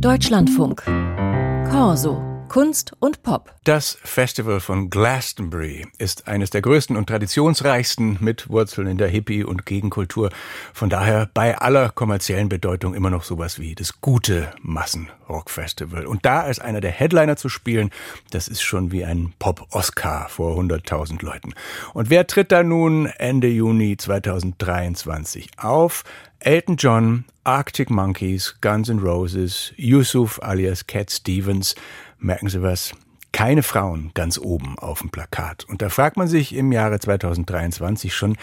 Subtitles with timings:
[0.00, 0.82] Deutschlandfunk.
[1.70, 2.35] Corso.
[2.56, 3.54] Kunst und Pop.
[3.64, 9.44] Das Festival von Glastonbury ist eines der größten und traditionsreichsten mit Wurzeln in der Hippie-
[9.44, 10.30] und Gegenkultur.
[10.72, 16.06] Von daher bei aller kommerziellen Bedeutung immer noch sowas wie das gute Massenrockfestival.
[16.06, 17.90] Und da als einer der Headliner zu spielen,
[18.30, 21.52] das ist schon wie ein Pop-Oscar vor 100.000 Leuten.
[21.92, 26.04] Und wer tritt da nun Ende Juni 2023 auf?
[26.38, 31.74] Elton John, Arctic Monkeys, Guns N' Roses, Yusuf alias Cat Stevens,
[32.18, 32.94] merken Sie was?
[33.32, 35.64] Keine Frauen ganz oben auf dem Plakat.
[35.64, 38.36] Und da fragt man sich im Jahre 2023 schon,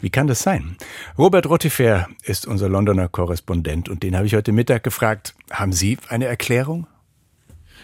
[0.00, 0.76] wie kann das sein?
[1.18, 5.98] Robert Rottifer ist unser Londoner Korrespondent und den habe ich heute Mittag gefragt, haben Sie
[6.08, 6.86] eine Erklärung?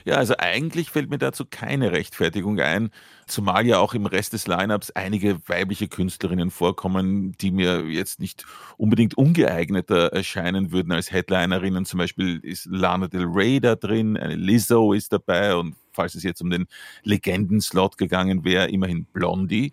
[0.07, 2.91] Ja, also eigentlich fällt mir dazu keine Rechtfertigung ein,
[3.27, 8.45] zumal ja auch im Rest des Lineups einige weibliche Künstlerinnen vorkommen, die mir jetzt nicht
[8.77, 11.87] unbedingt ungeeigneter erscheinen würden als Headlinerinnen.
[11.87, 16.23] Zum Beispiel ist Lana Del Rey da drin, eine Lizzo ist dabei und falls es
[16.23, 16.67] jetzt um den
[17.03, 19.73] Legendenslot gegangen wäre, immerhin Blondie.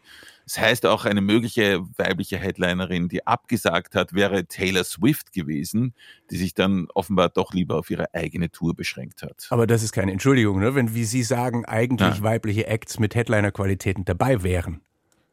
[0.52, 5.94] Das heißt auch, eine mögliche weibliche Headlinerin, die abgesagt hat, wäre Taylor Swift gewesen,
[6.30, 9.48] die sich dann offenbar doch lieber auf ihre eigene Tour beschränkt hat.
[9.50, 10.76] Aber das ist keine Entschuldigung, ne?
[10.76, 12.22] wenn, wie Sie sagen, eigentlich ja.
[12.22, 14.82] weibliche Acts mit Headliner-Qualitäten dabei wären.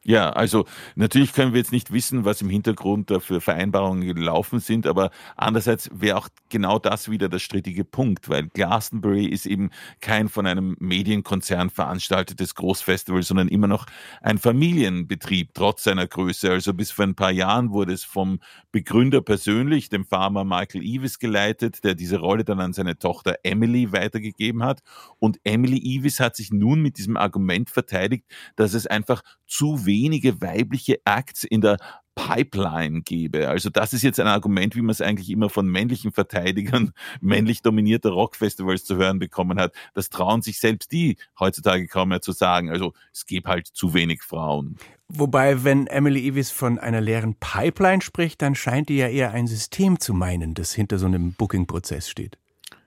[0.09, 0.65] Ja, also
[0.95, 5.11] natürlich können wir jetzt nicht wissen, was im Hintergrund da für Vereinbarungen gelaufen sind, aber
[5.37, 9.69] andererseits wäre auch genau das wieder der strittige Punkt, weil Glastonbury ist eben
[10.01, 13.85] kein von einem Medienkonzern veranstaltetes Großfestival, sondern immer noch
[14.23, 16.51] ein Familienbetrieb trotz seiner Größe.
[16.53, 18.41] Also bis vor ein paar Jahren wurde es vom
[18.73, 23.93] Begründer persönlich, dem Farmer Michael Eavis, geleitet, der diese Rolle dann an seine Tochter Emily
[23.93, 24.81] weitergegeben hat.
[25.19, 28.25] Und Emily Eavis hat sich nun mit diesem Argument verteidigt,
[28.57, 31.77] dass es einfach zu wenige weibliche Acts in der
[32.15, 33.49] Pipeline gebe.
[33.49, 37.63] Also das ist jetzt ein Argument, wie man es eigentlich immer von männlichen Verteidigern männlich
[37.63, 39.73] dominierter Rockfestivals zu hören bekommen hat.
[39.95, 42.71] Das trauen sich selbst die heutzutage kaum mehr zu sagen.
[42.71, 44.77] Also es gäbe halt zu wenig Frauen.
[45.09, 49.47] Wobei, wenn Emily Evis von einer leeren Pipeline spricht, dann scheint die ja eher ein
[49.47, 52.37] System zu meinen, das hinter so einem Booking-Prozess steht.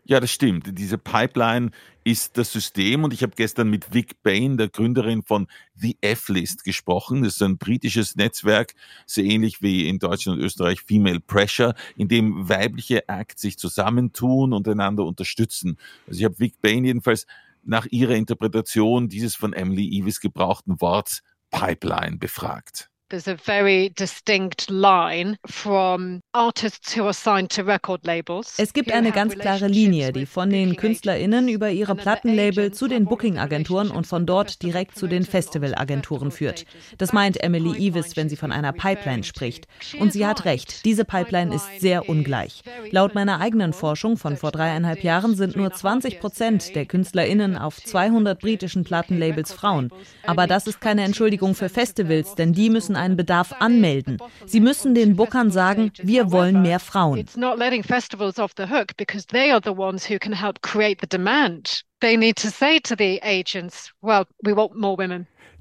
[0.03, 0.77] Ja, das stimmt.
[0.77, 1.71] Diese Pipeline
[2.03, 6.63] ist das System und ich habe gestern mit Vic Bain, der Gründerin von The F-List,
[6.63, 7.23] gesprochen.
[7.23, 8.73] Das ist ein britisches Netzwerk,
[9.05, 14.53] so ähnlich wie in Deutschland und Österreich Female Pressure, in dem weibliche Acts sich zusammentun
[14.53, 15.77] und einander unterstützen.
[16.07, 17.25] Also ich habe Vic Bain jedenfalls
[17.63, 22.90] nach ihrer Interpretation dieses von Emily Evis gebrauchten Worts Pipeline befragt.
[23.11, 28.53] There's a very distinct line from artists who are signed to record labels.
[28.57, 33.03] Es gibt eine ganz klare Linie, die von den KünstlerInnen über ihre Plattenlabel zu den
[33.03, 36.65] Booking-Agenturen und von dort direkt zu den Festivalagenturen führt.
[36.99, 39.67] Das meint Emily Evis, wenn sie von einer Pipeline spricht.
[39.99, 42.61] Und sie hat recht, diese Pipeline ist sehr ungleich.
[42.91, 47.83] Laut meiner eigenen Forschung von vor dreieinhalb Jahren sind nur 20 Prozent der KünstlerInnen auf
[47.83, 49.91] 200 britischen Plattenlabels Frauen.
[50.25, 54.17] Aber das ist keine Entschuldigung für Festivals, denn die müssen einen Bedarf anmelden.
[54.45, 57.25] Sie müssen den Bookern sagen, wir wollen mehr Frauen.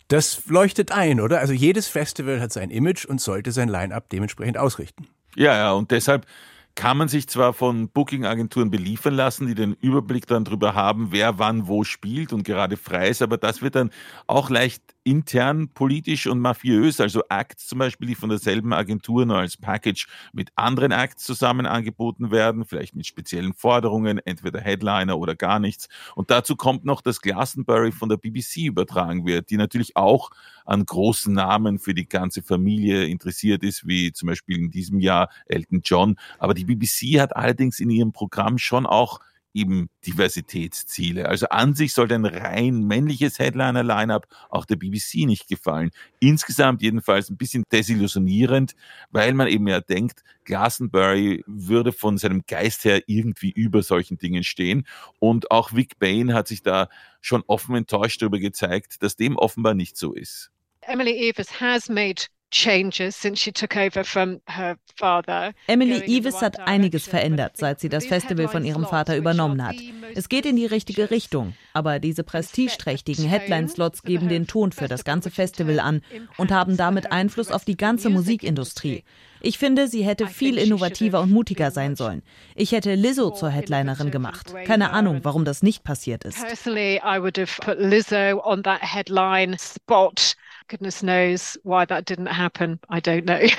[0.08, 1.38] Das leuchtet ein, oder?
[1.38, 5.06] Also jedes Festival hat sein Image und sollte sein Line-up dementsprechend ausrichten.
[5.36, 6.26] Ja, ja, und deshalb
[6.74, 11.38] kann man sich zwar von Booking-Agenturen beliefern lassen, die den Überblick dann darüber haben, wer
[11.38, 13.90] wann wo spielt und gerade frei ist, aber das wird dann
[14.26, 19.38] auch leicht intern politisch und mafiös, also Acts zum Beispiel, die von derselben Agentur nur
[19.38, 25.34] als Package mit anderen Acts zusammen angeboten werden, vielleicht mit speziellen Forderungen, entweder Headliner oder
[25.34, 25.88] gar nichts.
[26.14, 30.30] Und dazu kommt noch, dass Glastonbury von der BBC übertragen wird, die natürlich auch
[30.66, 35.30] an großen Namen für die ganze Familie interessiert ist, wie zum Beispiel in diesem Jahr
[35.46, 36.16] Elton John.
[36.38, 39.20] Aber die BBC hat allerdings in ihrem Programm schon auch
[39.54, 41.28] eben Diversitätsziele.
[41.28, 45.90] Also an sich sollte ein rein männliches Headliner-Line-up auch der BBC nicht gefallen.
[46.20, 48.74] Insgesamt jedenfalls ein bisschen desillusionierend,
[49.10, 54.44] weil man eben ja denkt, Glastonbury würde von seinem Geist her irgendwie über solchen Dingen
[54.44, 54.86] stehen.
[55.18, 56.88] Und auch Vic Bain hat sich da
[57.20, 60.50] schon offen enttäuscht darüber gezeigt, dass dem offenbar nicht so ist.
[60.82, 65.52] Emily Evers has made changes since she took over from her father.
[65.66, 69.76] Emily Evis hat einiges verändert, seit sie das Festival von ihrem Vater übernommen hat.
[70.14, 75.04] Es geht in die richtige Richtung, aber diese prestigeträchtigen Headline-Slots geben den Ton für das
[75.04, 76.02] ganze Festival an
[76.36, 79.04] und haben damit Einfluss auf die ganze Musikindustrie.
[79.40, 82.22] Ich finde, sie hätte viel innovativer und mutiger sein sollen.
[82.54, 84.54] Ich hätte Lizzo zur Headlinerin gemacht.
[84.64, 86.40] Keine Ahnung, warum das nicht passiert ist.
[86.40, 90.34] Personally, I would have put Lizzo on that headline spot
[90.70, 92.80] goodness knows why that didn't happen.
[92.88, 93.50] I don't know.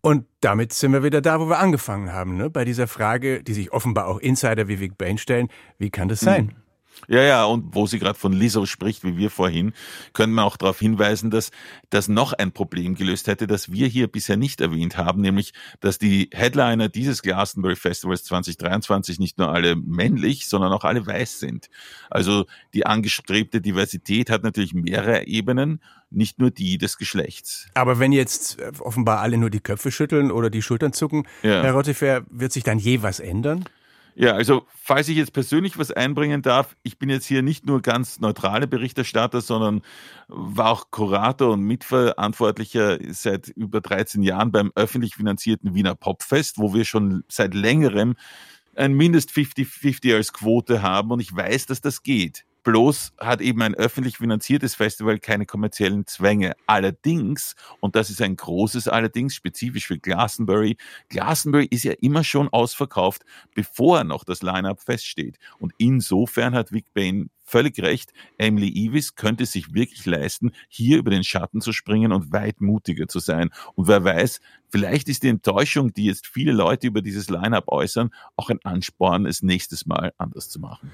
[0.00, 2.50] Und damit sind wir wieder da, wo wir angefangen haben, ne?
[2.50, 5.48] bei dieser Frage, die sich offenbar auch Insider wie Vic Bain stellen,
[5.78, 6.46] wie kann das sein?
[6.46, 6.67] Mhm.
[7.06, 9.72] Ja, ja, und wo sie gerade von Lizzo spricht, wie wir vorhin,
[10.12, 11.50] können wir auch darauf hinweisen, dass
[11.90, 15.98] das noch ein Problem gelöst hätte, das wir hier bisher nicht erwähnt haben, nämlich, dass
[15.98, 21.68] die Headliner dieses Glastonbury Festivals 2023 nicht nur alle männlich, sondern auch alle weiß sind.
[22.10, 25.80] Also die angestrebte Diversität hat natürlich mehrere Ebenen,
[26.10, 27.66] nicht nur die des Geschlechts.
[27.74, 31.62] Aber wenn jetzt offenbar alle nur die Köpfe schütteln oder die Schultern zucken, ja.
[31.62, 33.64] Herr Rottefer, wird sich dann je was ändern?
[34.20, 37.80] Ja, also falls ich jetzt persönlich was einbringen darf, ich bin jetzt hier nicht nur
[37.80, 39.80] ganz neutrale Berichterstatter, sondern
[40.26, 46.74] war auch Kurator und Mitverantwortlicher seit über 13 Jahren beim öffentlich finanzierten Wiener Popfest, wo
[46.74, 48.16] wir schon seit längerem
[48.74, 52.44] ein Mindest 50-50 als Quote haben und ich weiß, dass das geht.
[52.68, 56.54] Bloß hat eben ein öffentlich finanziertes Festival keine kommerziellen Zwänge.
[56.66, 60.76] Allerdings, und das ist ein großes Allerdings, spezifisch für Glastonbury,
[61.08, 63.24] Glastonbury ist ja immer schon ausverkauft,
[63.54, 65.38] bevor noch das Line-Up feststeht.
[65.58, 71.10] Und insofern hat Vic Bain völlig recht, Emily Evis könnte sich wirklich leisten, hier über
[71.10, 73.48] den Schatten zu springen und weit mutiger zu sein.
[73.76, 78.10] Und wer weiß, vielleicht ist die Enttäuschung, die jetzt viele Leute über dieses Line-Up äußern,
[78.36, 80.90] auch ein Ansporn, es nächstes Mal anders zu machen.